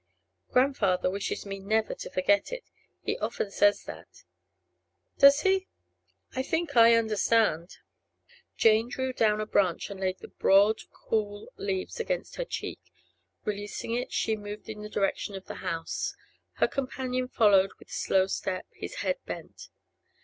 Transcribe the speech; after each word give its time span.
'Grandfather 0.51 1.11
wishes 1.11 1.45
me 1.45 1.59
never 1.59 1.93
to 1.93 2.09
forget 2.09 2.51
it. 2.51 2.63
He 3.03 3.19
often 3.19 3.51
says 3.51 3.83
that.' 3.83 4.23
'Does 5.19 5.41
he? 5.41 5.67
I 6.35 6.41
think 6.41 6.75
I 6.75 6.95
understand.' 6.95 7.77
Jane 8.57 8.89
drew 8.89 9.13
down 9.13 9.39
a 9.39 9.45
branch 9.45 9.91
and 9.91 9.99
laid 9.99 10.17
the 10.17 10.29
broad 10.29 10.81
cool 10.91 11.53
leaves 11.55 11.99
against 11.99 12.37
her 12.37 12.45
cheek; 12.45 12.79
releasing 13.45 13.93
it, 13.93 14.11
she 14.11 14.35
moved 14.35 14.69
in 14.69 14.81
the 14.81 14.89
direction 14.89 15.35
of 15.35 15.45
the 15.45 15.55
house. 15.61 16.15
Her 16.53 16.67
companion 16.67 17.27
followed 17.27 17.73
with 17.77 17.91
slow 17.91 18.25
step, 18.25 18.65
his 18.73 19.01
head 19.05 19.19
bent. 19.27 19.69